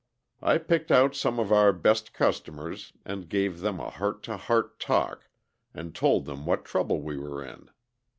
[0.41, 4.79] I picked out some of our best customers and gave them a heart to heart
[4.79, 5.27] talk
[5.75, 7.69] and told them what trouble we were in.